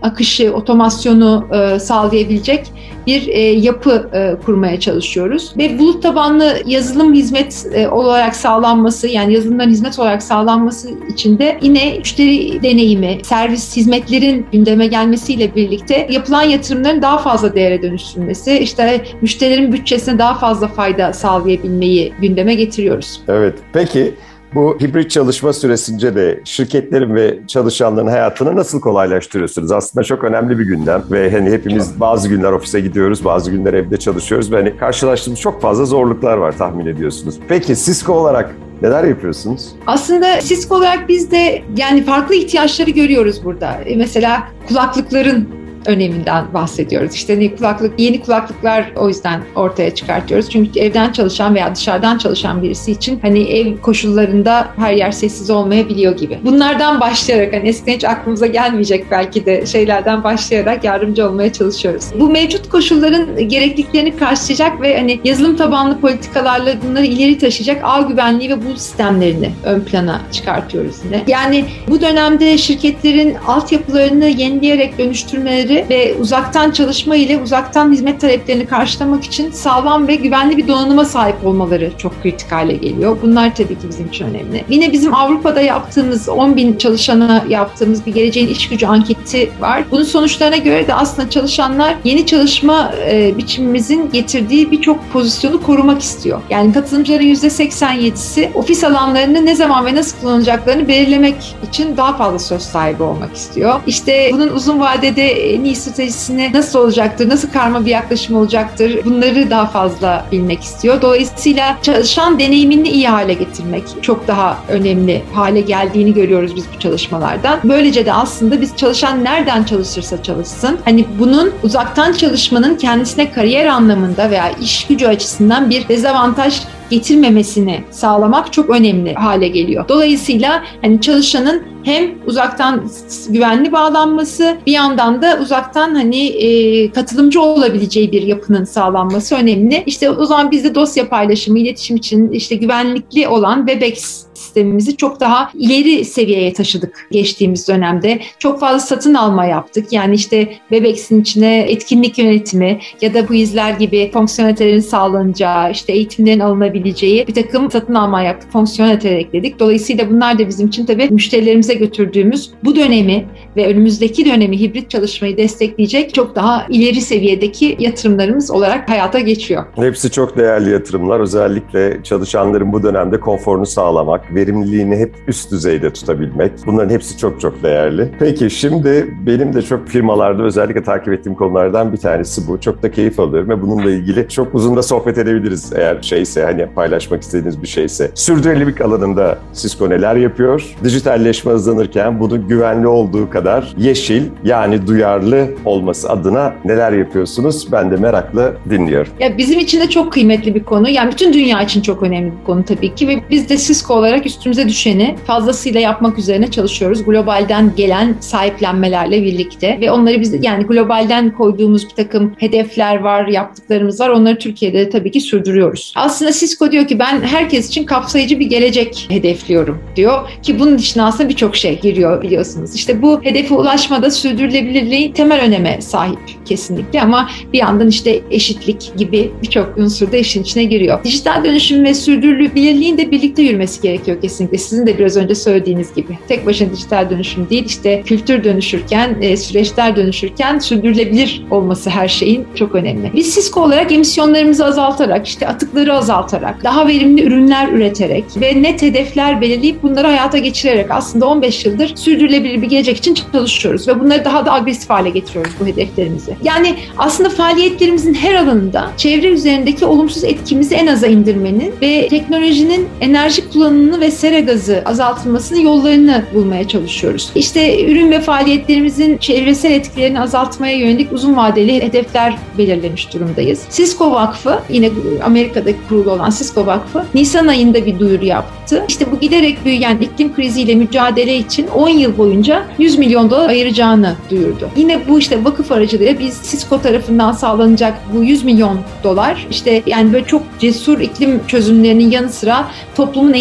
akışı, 0.03 0.55
otomasyonu 0.55 1.47
e, 1.53 1.79
sağlayabilecek 1.79 2.73
bir 3.07 3.29
e, 3.29 3.41
yapı 3.41 4.11
e, 4.13 4.45
kurmaya 4.45 4.81
çalışıyoruz. 4.81 5.53
Ve 5.59 5.79
bulut 5.79 6.03
tabanlı 6.03 6.57
yazılım 6.69 7.15
hizmet 7.15 7.67
e, 7.73 7.89
olarak 7.89 8.37
sağlanması 8.37 9.09
yani 9.09 9.35
yazılımların 9.35 9.71
hizmet 9.71 9.99
olarak 9.99 10.23
sağlanması 10.23 10.91
için 11.13 11.39
de 11.39 11.59
yine 11.63 11.99
müşteri 11.99 12.63
deneyimi, 12.63 13.19
servis 13.23 13.77
hizmetlerin 13.77 14.47
gündeme 14.53 14.87
gelmesiyle 14.87 15.55
birlikte 15.55 16.09
yapılan 16.11 16.43
yatırımların 16.43 17.03
daha 17.03 17.19
fazla 17.19 17.55
değere 17.55 17.83
dönüştürülmesi, 17.83 18.59
işte 18.59 19.05
müşterilerin 19.23 19.73
bütçesine 19.73 20.19
daha 20.19 20.35
fazla 20.35 20.69
fayda 20.69 21.13
sağlayabilmeyi 21.13 22.13
gündeme 22.21 22.55
getiriyoruz. 22.55 23.21
Evet. 23.29 23.55
Peki 23.73 24.15
bu 24.55 24.77
hibrit 24.81 25.11
çalışma 25.11 25.53
süresince 25.53 26.15
de 26.15 26.41
şirketlerin 26.45 27.15
ve 27.15 27.39
çalışanların 27.47 28.07
hayatını 28.07 28.57
nasıl 28.57 28.81
kolaylaştırıyorsunuz? 28.81 29.73
Aslında 29.73 30.05
çok 30.05 30.25
önemli 30.25 30.59
bir 30.59 30.65
gündem 30.65 31.05
ve 31.11 31.31
hani 31.31 31.51
hepimiz 31.51 32.01
bazı 32.01 32.29
günler 32.29 32.53
ofise 32.53 32.81
gidiyoruz, 32.81 33.25
bazı 33.25 33.51
günler 33.51 33.75
evde 33.75 33.97
çalışıyoruz 33.97 34.53
ve 34.53 34.57
hani 34.57 34.77
karşılaştığımız 34.77 35.41
çok 35.41 35.63
fazla 35.63 35.85
zorluklar 35.85 36.37
var 36.37 36.59
tahmin 36.59 36.87
ediyorsunuz. 36.87 37.39
Peki 37.49 37.77
Cisco 37.77 38.13
olarak 38.13 38.55
Neler 38.83 39.05
yapıyorsunuz? 39.05 39.69
Aslında 39.87 40.41
Cisco 40.41 40.77
olarak 40.77 41.09
biz 41.09 41.31
de 41.31 41.63
yani 41.77 42.05
farklı 42.05 42.35
ihtiyaçları 42.35 42.91
görüyoruz 42.91 43.45
burada. 43.45 43.79
Mesela 43.97 44.49
kulaklıkların 44.69 45.49
öneminden 45.87 46.55
bahsediyoruz. 46.55 47.15
İşte 47.15 47.41
ne 47.41 47.57
kulaklık, 47.57 48.01
yeni 48.01 48.21
kulaklıklar 48.21 48.93
o 48.97 49.09
yüzden 49.09 49.43
ortaya 49.57 49.95
çıkartıyoruz. 49.95 50.51
Çünkü 50.51 50.81
evden 50.81 51.13
çalışan 51.13 51.55
veya 51.55 51.75
dışarıdan 51.75 52.19
çalışan 52.19 52.63
birisi 52.63 52.93
için 52.93 53.19
hani 53.23 53.43
ev 53.43 53.77
koşullarında 53.77 54.69
her 54.77 54.93
yer 54.93 55.13
sessiz 55.13 55.51
olmayabiliyor 55.51 56.17
gibi. 56.17 56.39
Bunlardan 56.45 57.01
başlayarak 57.01 57.53
hani 57.53 57.69
eskiden 57.69 57.95
hiç 57.95 58.05
aklımıza 58.05 58.47
gelmeyecek 58.47 59.07
belki 59.11 59.47
de 59.47 59.67
şeylerden 59.67 60.25
başlayarak 60.25 60.85
yardımcı 60.85 61.29
olmaya 61.29 61.53
çalışıyoruz. 61.53 62.05
Bu 62.21 62.31
mevcut 62.31 62.69
koşulların 62.69 63.49
gerekliliklerini 63.49 64.17
karşılayacak 64.17 64.81
ve 64.81 64.99
hani 64.99 65.21
yazılım 65.25 65.57
tabanlı 65.57 66.01
politikalarla 66.01 66.75
bunları 66.89 67.07
ileri 67.07 67.39
taşıyacak 67.39 67.81
ağ 67.85 68.01
güvenliği 68.01 68.51
ve 68.51 68.67
bu 68.67 68.77
sistemlerini 68.77 69.51
ön 69.65 69.81
plana 69.81 70.21
çıkartıyoruz 70.33 70.97
yine. 71.05 71.23
Yani 71.27 71.65
bu 71.89 72.01
dönemde 72.01 72.59
şirketlerin 72.59 73.35
altyapılarını 73.47 74.27
yenileyerek 74.27 74.99
dönüştürmeleri 74.99 75.68
ve 75.71 76.15
uzaktan 76.21 76.71
çalışma 76.71 77.17
ile 77.17 77.39
uzaktan 77.39 77.93
hizmet 77.93 78.21
taleplerini 78.21 78.67
karşılamak 78.67 79.25
için 79.25 79.51
sağlam 79.51 80.09
ve 80.09 80.15
güvenli 80.15 80.57
bir 80.57 80.69
donanıma 80.69 81.05
sahip 81.05 81.47
olmaları 81.47 81.91
çok 81.99 82.23
kritik 82.23 82.53
hale 82.53 82.73
geliyor. 82.73 83.19
Bunlar 83.23 83.55
tabii 83.55 83.79
ki 83.79 83.89
bizim 83.89 84.07
için 84.07 84.25
önemli. 84.25 84.65
Yine 84.69 84.93
bizim 84.93 85.15
Avrupa'da 85.15 85.61
yaptığımız 85.61 86.29
10 86.29 86.57
bin 86.57 86.77
çalışana 86.77 87.45
yaptığımız 87.49 88.07
bir 88.07 88.15
geleceğin 88.15 88.49
iş 88.49 88.69
gücü 88.69 88.87
anketi 88.87 89.51
var. 89.61 89.85
Bunun 89.91 90.03
sonuçlarına 90.03 90.57
göre 90.57 90.87
de 90.87 90.95
aslında 90.95 91.31
çalışanlar 91.31 91.97
yeni 92.05 92.27
çalışma 92.27 92.93
e, 93.11 93.39
biçimimizin 93.39 94.11
getirdiği 94.13 94.71
birçok 94.71 95.13
pozisyonu 95.13 95.63
korumak 95.63 96.03
istiyor. 96.03 96.41
Yani 96.51 96.73
katılımcıların 96.73 97.25
%87'si 97.25 98.53
ofis 98.55 98.85
alanlarını 98.85 99.47
ne 99.47 99.55
zaman 99.55 99.87
ve 99.87 99.95
nasıl 99.95 100.21
kullanacaklarını 100.21 100.89
belirlemek 100.89 101.57
için 101.69 101.97
daha 101.97 102.17
fazla 102.17 102.39
söz 102.39 102.63
sahibi 102.63 103.03
olmak 103.03 103.37
istiyor. 103.37 103.81
İşte 103.87 104.31
bunun 104.33 104.49
uzun 104.49 104.81
vadede 104.81 105.58
en 105.59 105.65
iyi 105.65 105.77
stratejisini 105.77 106.51
nasıl 106.55 106.79
olacaktır, 106.79 107.29
nasıl 107.29 107.51
karma 107.51 107.87
bir 107.87 107.91
yaklaşım 107.91 108.37
olacaktır 108.37 109.05
bunları 109.05 109.51
daha 109.51 109.67
fazla 109.67 110.27
bilmek 110.33 110.63
istiyor. 110.63 111.03
Dolayısıyla 111.03 111.79
çalışan 111.83 112.39
deneyimini 112.39 112.89
iyi 112.89 113.09
hale 113.09 113.35
getirmek 113.35 113.85
çok 114.03 114.29
daha 114.29 114.59
önemli 114.69 115.23
hale 115.33 115.61
geldiğini 115.61 116.15
görüyoruz 116.15 116.57
biz 116.57 116.65
bu 116.77 116.79
çalışmalardan. 116.79 117.61
Böylece 117.65 118.07
de 118.07 118.13
aslında 118.13 118.61
biz 118.61 118.77
çalışan 118.77 119.25
nereden 119.25 119.65
çalışırsa 119.65 120.23
çalışsın 120.23 120.79
hani 120.85 121.05
bunun 121.19 121.53
uzaktan 121.63 122.13
çalışmanın 122.13 122.77
kendisine 122.77 123.33
kariyer 123.33 123.67
anlamında 123.67 124.31
veya 124.31 124.51
iş 124.51 124.87
gücü 124.87 125.07
açısından 125.07 125.71
bir 125.71 125.89
dezavantaj 125.89 126.63
getirmemesini 126.91 127.81
sağlamak 127.91 128.53
çok 128.53 128.71
önemli 128.71 129.15
hale 129.15 129.49
geliyor. 129.49 129.89
Dolayısıyla 129.89 130.63
hani 130.83 131.01
çalışanın 131.01 131.63
hem 131.85 132.11
uzaktan 132.27 132.91
güvenli 133.29 133.73
bağlanması 133.73 134.57
bir 134.67 134.73
yandan 134.73 135.23
da 135.23 135.39
uzaktan 135.43 135.95
hani 135.95 136.27
e, 136.27 136.91
katılımcı 136.93 137.41
olabileceği 137.41 138.13
bir 138.13 138.23
yapının 138.23 138.65
sağlanması 138.65 139.35
önemli. 139.35 139.83
İşte 139.87 140.11
o 140.11 140.25
zaman 140.25 140.51
biz 140.51 140.65
de 140.65 140.75
dosya 140.75 141.09
paylaşımı, 141.09 141.59
iletişim 141.59 141.97
için 141.97 142.31
işte 142.31 142.57
güvenlikli 142.57 143.29
olan 143.29 143.67
Webex 143.67 144.28
sistemimizi 144.39 144.97
çok 144.97 145.21
daha 145.21 145.51
ileri 145.55 146.05
seviyeye 146.05 146.53
taşıdık 146.53 147.09
geçtiğimiz 147.11 147.69
dönemde. 147.69 148.21
Çok 148.39 148.61
fazla 148.61 148.79
satın 148.79 149.15
alma 149.15 149.45
yaptık. 149.45 149.93
Yani 149.93 150.15
işte 150.15 150.49
Webex'in 150.69 151.21
içine 151.21 151.59
etkinlik 151.59 152.19
yönetimi 152.19 152.79
ya 153.01 153.15
da 153.15 153.29
bu 153.29 153.35
izler 153.35 153.73
gibi 153.73 154.11
fonksiyonelitelerin 154.13 154.81
sağlanacağı, 154.81 155.71
işte 155.71 155.93
eğitimlerin 155.93 156.41
alınabileceği 156.41 157.27
bir 157.27 157.35
takım 157.35 157.71
satın 157.71 157.95
alma 157.95 158.23
yaptık. 158.23 158.53
Fonksiyoneliteler 158.53 159.17
ekledik. 159.17 159.59
Dolayısıyla 159.59 160.11
bunlar 160.11 160.39
da 160.39 160.49
bizim 160.49 160.69
için 160.69 160.87
tabii 160.87 161.09
müşterilerimize 161.11 161.75
götürdüğümüz 161.75 162.51
bu 162.65 162.77
dönemi 162.77 163.27
ve 163.57 163.67
önümüzdeki 163.67 164.25
dönemi 164.25 164.61
hibrit 164.61 164.91
çalışmayı 164.91 165.37
destekleyecek 165.37 166.15
çok 166.15 166.37
daha 166.37 166.67
ileri 166.69 167.01
seviyedeki 167.01 167.77
yatırımlarımız 167.79 168.51
olarak 168.51 168.89
hayata 168.89 169.19
geçiyor. 169.19 169.65
Hepsi 169.77 170.11
çok 170.11 170.37
değerli 170.37 170.71
yatırımlar. 170.71 171.21
Özellikle 171.21 172.03
çalışanların 172.05 172.73
bu 172.73 172.83
dönemde 172.83 173.21
konforunu 173.21 173.67
sağlamak, 173.67 174.28
verimliliğini 174.35 174.97
hep 174.97 175.15
üst 175.29 175.53
düzeyde 175.53 175.93
tutabilmek. 175.93 176.53
Bunların 176.67 176.91
hepsi 176.91 177.19
çok 177.19 177.41
çok 177.41 177.63
değerli. 177.63 178.09
Peki 178.19 178.51
şimdi 178.51 179.15
benim 179.27 179.55
de 179.55 179.63
çok 179.63 179.89
firmalarda 179.89 180.43
özellikle 180.43 180.83
takip 180.83 181.13
ettiğim 181.13 181.35
konulardan 181.35 181.93
bir 181.93 181.97
tanesi 181.97 182.49
bu. 182.49 182.61
Çok 182.61 182.83
da 182.83 182.91
keyif 182.91 183.21
alıyorum 183.21 183.49
ve 183.49 183.63
bununla 183.63 183.91
ilgili 183.91 184.29
çok 184.29 184.55
uzun 184.55 184.77
da 184.77 184.83
sohbet 184.83 185.19
edebiliriz 185.19 185.73
eğer 185.77 186.03
şeyse 186.03 186.43
hani 186.43 186.67
paylaşmak 186.67 187.23
istediğiniz 187.23 187.63
bir 187.63 187.67
şeyse. 187.67 188.11
Sürdürülebilirlik 188.15 188.81
alanında 188.81 189.39
Cisco 189.55 189.91
neler 189.91 190.17
yapıyor? 190.17 190.65
Dijitalleşme 190.85 191.53
hızlanırken 191.53 192.21
bunun 192.21 192.49
güvenli 192.49 192.87
olduğu 192.87 193.31
kadar 193.31 193.75
yeşil 193.79 194.23
yani 194.45 194.87
duyarlı 194.87 195.49
olması 195.65 196.11
adına 196.11 196.55
neler 196.65 196.93
yapıyorsunuz? 196.93 197.73
Ben 197.73 197.91
de 197.91 197.97
merakla 197.97 198.53
dinliyorum. 198.71 199.13
Ya 199.21 199.39
bizim 199.39 199.59
için 199.59 199.81
de 199.81 199.89
çok 199.89 200.13
kıymetli 200.13 200.55
bir 200.55 200.65
konu. 200.65 200.89
Yani 200.89 201.13
bütün 201.13 201.33
dünya 201.33 201.63
için 201.63 201.83
çok 201.83 202.03
önemli 202.03 202.33
bir 202.41 202.45
konu 202.47 202.65
tabii 202.65 202.95
ki 202.95 203.09
ve 203.09 203.21
biz 203.31 203.49
de 203.49 203.57
Cisco 203.57 203.95
olarak 203.95 204.18
üstümüze 204.27 204.69
düşeni 204.69 205.17
fazlasıyla 205.27 205.81
yapmak 205.81 206.19
üzerine 206.19 206.51
çalışıyoruz. 206.51 207.05
Globalden 207.05 207.73
gelen 207.77 208.17
sahiplenmelerle 208.21 209.23
birlikte 209.23 209.79
ve 209.81 209.91
onları 209.91 210.21
biz 210.21 210.45
yani 210.45 210.65
globalden 210.65 211.31
koyduğumuz 211.35 211.85
bir 211.85 211.95
takım 211.95 212.35
hedefler 212.39 212.97
var, 212.97 213.27
yaptıklarımız 213.27 214.01
var. 214.01 214.09
Onları 214.09 214.39
Türkiye'de 214.39 214.79
de 214.79 214.91
tabii 214.91 215.11
ki 215.11 215.21
sürdürüyoruz. 215.21 215.93
Aslında 215.97 216.33
Cisco 216.33 216.73
diyor 216.73 216.87
ki 216.87 216.99
ben 216.99 217.21
herkes 217.21 217.69
için 217.69 217.85
kapsayıcı 217.85 218.41
bir 218.41 218.47
gelecek 218.47 219.07
hedefliyorum 219.09 219.83
diyor 219.97 220.31
ki 220.43 220.59
bunun 220.59 220.79
için 220.79 221.01
aslında 221.01 221.29
birçok 221.29 221.57
şey 221.57 221.81
giriyor 221.81 222.23
biliyorsunuz. 222.23 222.75
İşte 222.75 223.03
bu 223.03 223.23
hedefe 223.23 223.55
ulaşmada 223.55 224.11
sürdürülebilirliği 224.11 225.13
temel 225.13 225.41
öneme 225.41 225.81
sahip 225.81 226.19
kesinlikle 226.45 227.03
ama 227.03 227.31
bir 227.53 227.59
yandan 227.59 227.89
işte 227.89 228.21
eşitlik 228.31 228.93
gibi 228.97 229.31
birçok 229.43 229.79
unsur 229.79 230.13
da 230.13 230.17
işin 230.17 230.43
içine 230.43 230.65
giriyor. 230.65 231.05
Dijital 231.05 231.45
dönüşüm 231.45 231.85
ve 231.85 231.95
sürdürülebilirliğin 231.95 232.99
de 232.99 233.11
birlikte 233.11 233.43
yürümesi 233.43 233.83
gerekiyor 233.83 234.08
kesinlikle. 234.17 234.59
Sizin 234.59 234.87
de 234.87 234.99
biraz 234.99 235.17
önce 235.17 235.35
söylediğiniz 235.35 235.95
gibi. 235.95 236.19
Tek 236.29 236.47
başına 236.47 236.73
dijital 236.73 237.11
dönüşüm 237.11 237.51
değil 237.51 237.65
işte 237.67 238.03
kültür 238.03 238.45
dönüşürken, 238.45 239.17
e, 239.21 239.37
süreçler 239.37 239.97
dönüşürken 239.97 240.59
sürdürülebilir 240.59 241.43
olması 241.51 241.91
her 241.91 242.09
şeyin 242.09 242.47
çok 242.55 242.75
önemli. 242.75 243.11
Biz 243.15 243.35
Cisco 243.35 243.61
olarak 243.63 243.93
emisyonlarımızı 243.93 244.65
azaltarak, 244.65 245.27
işte 245.27 245.49
atıkları 245.49 245.95
azaltarak, 245.95 246.65
daha 246.65 246.87
verimli 246.87 247.23
ürünler 247.23 247.69
üreterek 247.69 248.25
ve 248.37 248.63
net 248.63 248.83
hedefler 248.83 249.41
belirleyip 249.41 249.83
bunları 249.83 250.07
hayata 250.07 250.39
geçirerek 250.39 250.91
aslında 250.91 251.27
15 251.27 251.65
yıldır 251.65 251.97
sürdürülebilir 251.97 252.63
bir 252.63 252.69
gelecek 252.69 252.97
için 252.97 253.15
çalışıyoruz 253.33 253.89
ve 253.89 254.01
bunları 254.01 254.25
daha 254.25 254.47
da 254.47 254.53
agresif 254.53 254.91
hale 254.91 255.11
getiriyoruz 255.11 255.53
bu 255.61 255.67
hedeflerimizi. 255.67 256.37
Yani 256.43 256.75
aslında 256.99 257.31
faaliyetlerimizin 257.31 258.15
her 258.15 258.35
alanında 258.35 258.91
çevre 258.97 259.27
üzerindeki 259.27 259.85
olumsuz 259.85 260.25
etkimizi 260.25 260.75
en 260.75 260.87
aza 260.87 261.07
indirmenin 261.07 261.75
ve 261.83 262.09
teknolojinin 262.09 262.89
enerji 263.01 263.49
kullanımını 263.49 263.98
ve 264.01 264.11
sera 264.11 264.41
gazı 264.41 264.83
azaltılmasının 264.87 265.61
yollarını 265.61 266.25
bulmaya 266.35 266.69
çalışıyoruz. 266.69 267.31
İşte 267.35 267.85
ürün 267.85 268.11
ve 268.11 268.21
faaliyetlerimizin 268.21 269.19
çevresel 269.19 269.71
etkilerini 269.71 270.21
azaltmaya 270.21 270.77
yönelik 270.77 271.13
uzun 271.13 271.37
vadeli 271.37 271.83
hedefler 271.83 272.37
belirlemiş 272.59 273.15
durumdayız. 273.15 273.65
Cisco 273.71 274.11
Vakfı, 274.11 274.61
yine 274.71 274.91
Amerika'daki 275.25 275.79
kurulu 275.89 276.11
olan 276.11 276.31
Cisco 276.31 276.67
Vakfı, 276.67 277.05
Nisan 277.15 277.47
ayında 277.47 277.87
bir 277.87 277.99
duyuru 277.99 278.25
yaptı. 278.25 278.85
İşte 278.89 279.13
bu 279.13 279.21
giderek 279.21 279.65
büyüyen 279.65 279.99
iklim 279.99 280.35
kriziyle 280.35 280.75
mücadele 280.75 281.37
için 281.37 281.67
10 281.67 281.89
yıl 281.89 282.19
boyunca 282.19 282.65
100 282.79 282.99
milyon 282.99 283.31
dolar 283.31 283.49
ayıracağını 283.49 284.15
duyurdu. 284.31 284.71
Yine 284.77 285.09
bu 285.09 285.19
işte 285.19 285.45
vakıf 285.45 285.73
aracılığıyla 285.73 286.19
biz 286.19 286.41
Cisco 286.51 286.81
tarafından 286.81 287.33
sağlanacak 287.33 287.95
bu 288.15 288.25
100 288.25 288.45
milyon 288.45 288.79
dolar 289.05 289.47
işte 289.51 289.83
yani 289.87 290.13
böyle 290.13 290.27
çok 290.27 290.43
cesur 290.59 291.01
iklim 291.01 291.41
çözümlerinin 291.47 292.11
yanı 292.11 292.29
sıra 292.29 292.69
toplumun 292.97 293.33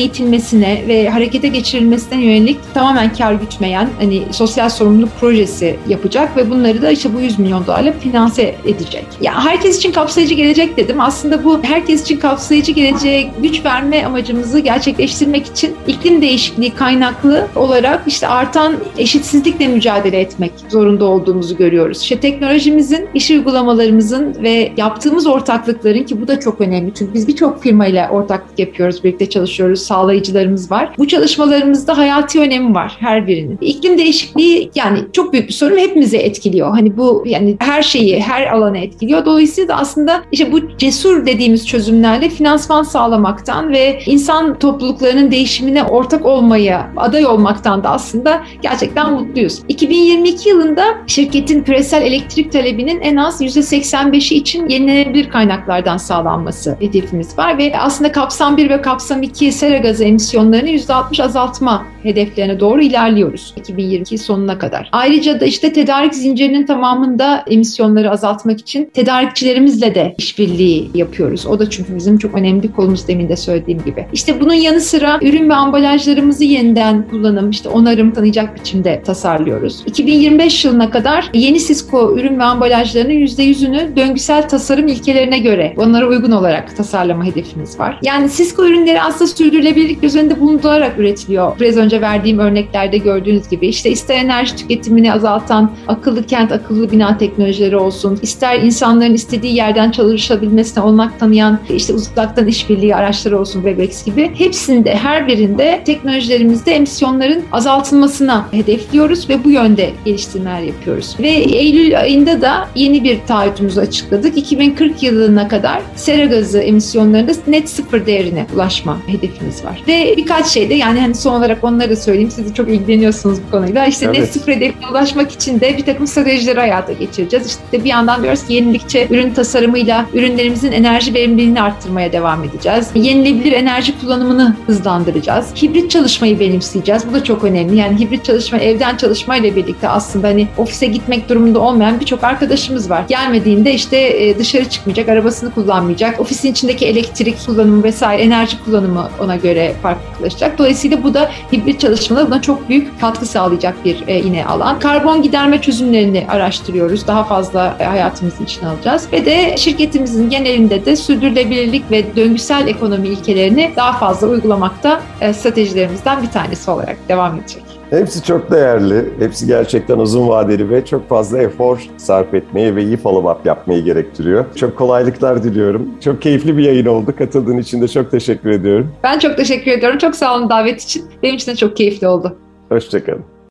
eğitilmesine 0.53 0.87
ve 0.87 1.09
harekete 1.09 1.47
geçirilmesine 1.47 2.25
yönelik 2.25 2.57
tamamen 2.73 3.13
kar 3.13 3.33
gütmeyen 3.33 3.89
hani 3.99 4.23
sosyal 4.31 4.69
sorumluluk 4.69 5.09
projesi 5.19 5.75
yapacak 5.87 6.37
ve 6.37 6.49
bunları 6.49 6.81
da 6.81 6.91
işte 6.91 7.13
bu 7.15 7.19
100 7.19 7.39
milyon 7.39 7.67
dolarla 7.67 7.91
finanse 7.91 8.55
edecek. 8.65 9.05
Ya 9.21 9.45
herkes 9.45 9.77
için 9.77 9.91
kapsayıcı 9.91 10.33
gelecek 10.33 10.77
dedim. 10.77 11.01
Aslında 11.01 11.43
bu 11.43 11.63
herkes 11.63 12.01
için 12.01 12.17
kapsayıcı 12.17 12.71
geleceğe 12.71 13.29
güç 13.41 13.65
verme 13.65 14.05
amacımızı 14.05 14.59
gerçekleştirmek 14.59 15.45
için 15.45 15.75
iklim 15.87 16.21
değişikliği 16.21 16.71
kaynaklı 16.71 17.47
olarak 17.55 18.03
işte 18.07 18.27
artan 18.27 18.75
eşitsizlikle 18.97 19.67
mücadele 19.67 20.19
etmek 20.19 20.51
zorunda 20.69 21.05
olduğumuzu 21.05 21.57
görüyoruz. 21.57 22.01
İşte 22.01 22.19
teknolojimizin, 22.19 23.09
iş 23.13 23.31
uygulamalarımızın 23.31 24.35
ve 24.43 24.71
yaptığımız 24.77 25.27
ortaklıkların 25.27 26.03
ki 26.03 26.21
bu 26.21 26.27
da 26.27 26.39
çok 26.39 26.61
önemli. 26.61 26.93
Çünkü 26.93 27.13
biz 27.13 27.27
birçok 27.27 27.63
firmayla 27.63 28.09
ortaklık 28.09 28.59
yapıyoruz, 28.59 29.03
birlikte 29.03 29.29
çalışıyoruz, 29.29 29.81
sağlayıcılarımız 30.27 30.71
var. 30.71 30.89
Bu 30.97 31.07
çalışmalarımızda 31.07 31.97
hayati 31.97 32.39
önemi 32.39 32.75
var 32.75 32.97
her 32.99 33.27
birinin. 33.27 33.57
İklim 33.61 33.97
değişikliği 33.97 34.71
yani 34.75 34.99
çok 35.13 35.33
büyük 35.33 35.47
bir 35.47 35.53
sorun 35.53 35.77
hepimize 35.77 36.17
etkiliyor. 36.17 36.69
Hani 36.69 36.97
bu 36.97 37.23
yani 37.25 37.55
her 37.59 37.81
şeyi, 37.81 38.19
her 38.19 38.47
alanı 38.47 38.77
etkiliyor. 38.77 39.25
Dolayısıyla 39.25 39.67
da 39.67 39.75
aslında 39.75 40.23
işte 40.31 40.51
bu 40.51 40.77
cesur 40.77 41.25
dediğimiz 41.25 41.67
çözümlerle 41.67 42.29
finansman 42.29 42.83
sağlamaktan 42.83 43.71
ve 43.71 43.99
insan 44.05 44.59
topluluklarının 44.59 45.31
değişimine 45.31 45.83
ortak 45.83 46.25
olmaya, 46.25 46.91
aday 46.97 47.25
olmaktan 47.25 47.83
da 47.83 47.89
aslında 47.89 48.43
gerçekten 48.61 49.13
mutluyuz. 49.13 49.61
2022 49.67 50.49
yılında 50.49 50.83
şirketin 51.07 51.63
küresel 51.63 52.01
elektrik 52.01 52.51
talebinin 52.51 53.01
en 53.01 53.15
az 53.15 53.41
%85'i 53.41 54.37
için 54.37 54.69
yenilenebilir 54.69 55.29
kaynaklardan 55.29 55.97
sağlanması 55.97 56.77
hedefimiz 56.79 57.37
var 57.37 57.57
ve 57.57 57.73
aslında 57.79 58.11
kapsam 58.11 58.57
1 58.57 58.69
ve 58.69 58.81
kapsam 58.81 59.23
2 59.23 59.51
sera 59.51 59.77
gazı 59.77 60.03
emisyonlarını 60.17 60.69
%60 60.69 61.23
azaltma 61.23 61.85
hedeflerine 62.03 62.59
doğru 62.59 62.81
ilerliyoruz 62.81 63.53
2022 63.55 64.17
sonuna 64.17 64.59
kadar. 64.59 64.89
Ayrıca 64.91 65.39
da 65.39 65.45
işte 65.45 65.73
tedarik 65.73 66.15
zincirinin 66.15 66.65
tamamında 66.65 67.43
emisyonları 67.47 68.11
azaltmak 68.11 68.59
için 68.59 68.89
tedarikçilerimizle 68.93 69.95
de 69.95 70.15
işbirliği 70.17 70.89
yapıyoruz. 70.93 71.45
O 71.45 71.59
da 71.59 71.69
çünkü 71.69 71.95
bizim 71.95 72.17
çok 72.17 72.33
önemli 72.33 72.63
bir 72.63 72.71
kolumuz 72.71 73.07
demin 73.07 73.29
de 73.29 73.35
söylediğim 73.35 73.83
gibi. 73.85 74.05
İşte 74.13 74.41
bunun 74.41 74.53
yanı 74.53 74.81
sıra 74.81 75.19
ürün 75.21 75.49
ve 75.49 75.53
ambalajlarımızı 75.53 76.43
yeniden 76.43 77.07
kullanım, 77.09 77.49
işte 77.49 77.69
onarım 77.69 78.11
tanıyacak 78.11 78.55
biçimde 78.55 79.01
tasarlıyoruz. 79.05 79.83
2025 79.85 80.65
yılına 80.65 80.89
kadar 80.89 81.29
yeni 81.33 81.59
Cisco 81.59 82.17
ürün 82.17 82.39
ve 82.39 82.43
ambalajlarının 82.43 83.13
%100'ünü 83.13 83.95
döngüsel 83.95 84.49
tasarım 84.49 84.87
ilkelerine 84.87 85.39
göre 85.39 85.73
onlara 85.77 86.07
uygun 86.07 86.31
olarak 86.31 86.77
tasarlama 86.77 87.25
hedefimiz 87.25 87.79
var. 87.79 87.99
Yani 88.03 88.29
Cisco 88.31 88.65
ürünleri 88.65 89.01
aslında 89.01 89.27
sürdürülebilirlik 89.27 90.03
göz 90.07 90.15
önünde 90.15 90.39
bulundurarak 90.39 90.99
üretiliyor. 90.99 91.59
Biraz 91.59 91.77
önce 91.77 92.01
verdiğim 92.01 92.39
örneklerde 92.39 92.97
gördüğünüz 92.97 93.49
gibi 93.49 93.67
işte 93.67 93.89
ister 93.89 94.15
enerji 94.15 94.55
tüketimini 94.55 95.13
azaltan 95.13 95.71
akıllı 95.87 96.25
kent, 96.25 96.51
akıllı 96.51 96.91
bina 96.91 97.17
teknolojileri 97.17 97.77
olsun, 97.77 98.19
ister 98.21 98.59
insanların 98.59 99.13
istediği 99.13 99.55
yerden 99.55 99.91
çalışabilmesine 99.91 100.83
olanak 100.83 101.19
tanıyan 101.19 101.59
işte 101.69 101.93
uzaktan 101.93 102.47
işbirliği 102.47 102.95
araçları 102.95 103.39
olsun 103.39 103.63
Webex 103.63 104.05
gibi 104.05 104.31
hepsinde 104.37 104.95
her 104.95 105.27
birinde 105.27 105.81
teknolojilerimizde 105.85 106.71
emisyonların 106.71 107.43
azaltılmasına 107.51 108.47
hedefliyoruz 108.51 109.29
ve 109.29 109.43
bu 109.43 109.49
yönde 109.51 109.89
geliştirmeler 110.05 110.61
yapıyoruz. 110.61 111.15
Ve 111.19 111.29
Eylül 111.29 111.99
ayında 111.99 112.41
da 112.41 112.67
yeni 112.75 113.03
bir 113.03 113.19
taahhütümüzü 113.27 113.81
açıkladık. 113.81 114.37
2040 114.37 115.03
yılına 115.03 115.47
kadar 115.47 115.81
sera 115.95 116.25
gazı 116.25 116.59
emisyonlarında 116.59 117.31
net 117.47 117.69
sıfır 117.69 118.05
değerine 118.05 118.45
ulaşma 118.55 118.97
hedefimiz 119.07 119.65
var. 119.65 119.83
Ve 119.87 119.96
birkaç 120.17 120.47
şey 120.47 120.69
de 120.69 120.73
yani 120.73 120.99
hani 120.99 121.15
son 121.15 121.33
olarak 121.33 121.63
onları 121.63 121.89
da 121.89 121.95
söyleyeyim. 121.95 122.31
Siz 122.31 122.49
de 122.49 122.53
çok 122.53 122.69
ilgileniyorsunuz 122.69 123.39
bu 123.47 123.51
konuyla. 123.51 123.85
İşte 123.85 124.05
evet. 124.05 124.19
net 124.19 124.33
sıfır 124.33 124.51
hedefine 124.51 124.87
ulaşmak 124.91 125.31
için 125.31 125.59
de 125.59 125.77
bir 125.77 125.85
takım 125.85 126.07
stratejileri 126.07 126.59
hayata 126.59 126.93
geçireceğiz. 126.93 127.47
İşte 127.47 127.83
bir 127.83 127.89
yandan 127.89 128.23
diyoruz 128.23 128.47
ki 128.47 128.53
yenilikçi 128.53 129.07
ürün 129.09 129.33
tasarımıyla 129.33 130.05
ürünlerimizin 130.13 130.71
enerji 130.71 131.13
verimliliğini 131.13 131.61
arttırmaya 131.61 132.11
devam 132.11 132.43
edeceğiz. 132.43 132.87
Yenilebilir 132.95 133.51
enerji 133.51 133.99
kullanımını 133.99 134.55
hızlandıracağız. 134.67 135.47
Hibrit 135.61 135.91
çalışmayı 135.91 136.39
benimseyeceğiz. 136.39 137.03
Bu 137.09 137.13
da 137.13 137.23
çok 137.23 137.43
önemli. 137.43 137.75
Yani 137.75 137.99
hibrit 137.99 138.25
çalışma, 138.25 138.57
evden 138.57 138.97
çalışma 138.97 139.37
ile 139.37 139.55
birlikte 139.55 139.89
aslında 139.89 140.27
hani 140.27 140.47
ofise 140.57 140.85
gitmek 140.85 141.29
durumunda 141.29 141.59
olmayan 141.59 141.99
birçok 141.99 142.23
arkadaşımız 142.23 142.89
var. 142.89 143.03
Gelmediğinde 143.09 143.73
işte 143.73 143.97
e, 143.97 144.39
dışarı 144.39 144.69
çıkmayacak, 144.69 145.09
arabasını 145.09 145.51
kullanmayacak. 145.51 146.19
Ofisin 146.19 146.51
içindeki 146.51 146.85
elektrik 146.85 147.45
kullanımı 147.45 147.83
vesaire 147.83 148.21
enerji 148.21 148.63
kullanımı 148.65 149.09
ona 149.19 149.35
göre 149.35 149.73
farklılaşacak. 149.95 150.57
Dolayısıyla 150.57 151.03
bu 151.03 151.13
da 151.13 151.29
hibrit 151.53 151.79
çalışmada 151.79 152.27
buna 152.27 152.41
çok 152.41 152.69
büyük 152.69 153.01
katkı 153.01 153.25
sağlayacak 153.25 153.85
bir 153.85 154.03
e, 154.07 154.13
yine 154.13 154.45
alan. 154.45 154.79
Karbon 154.79 155.21
giderme 155.21 155.61
çözümlerini 155.61 156.25
araştırıyoruz. 156.29 157.07
Daha 157.07 157.23
fazla 157.23 157.77
e, 157.79 157.83
hayatımızın 157.83 158.43
içine 158.43 158.69
alacağız. 158.69 159.07
Ve 159.11 159.25
de 159.25 159.57
şirketimizin 159.57 160.29
genelinde 160.29 160.85
de 160.85 160.95
sürdürülebilirlik 160.95 161.91
ve 161.91 162.15
döngüsel 162.15 162.67
ekonomi 162.67 163.07
ilkelerini 163.07 163.71
daha 163.75 163.93
fazla 163.93 164.27
uygulamakta 164.27 165.01
stratejilerimizden 165.33 166.23
bir 166.23 166.29
tanesi 166.29 166.71
olarak 166.71 166.97
devam 167.09 167.39
edecek. 167.39 167.66
Hepsi 167.89 168.23
çok 168.23 168.51
değerli, 168.51 169.05
hepsi 169.19 169.47
gerçekten 169.47 169.97
uzun 169.97 170.27
vadeli 170.27 170.69
ve 170.69 170.85
çok 170.85 171.09
fazla 171.09 171.37
efor 171.37 171.87
sarf 171.97 172.33
etmeyi 172.33 172.75
ve 172.75 172.83
iyi 172.83 172.97
follow-up 172.97 173.37
yapmayı 173.45 173.83
gerektiriyor. 173.83 174.45
Çok 174.55 174.77
kolaylıklar 174.77 175.43
diliyorum. 175.43 175.89
Çok 176.03 176.21
keyifli 176.21 176.57
bir 176.57 176.63
yayın 176.63 176.85
oldu. 176.85 177.13
Katıldığın 177.17 177.57
için 177.57 177.81
de 177.81 177.87
çok 177.87 178.11
teşekkür 178.11 178.49
ediyorum. 178.49 178.91
Ben 179.03 179.19
çok 179.19 179.37
teşekkür 179.37 179.71
ediyorum. 179.71 179.97
Çok 179.97 180.15
sağ 180.15 180.35
olun 180.35 180.49
davet 180.49 180.81
için. 180.81 181.05
Benim 181.23 181.35
için 181.35 181.51
de 181.51 181.55
çok 181.55 181.77
keyifli 181.77 182.07
oldu. 182.07 182.37
Hoşçakalın. 182.69 183.36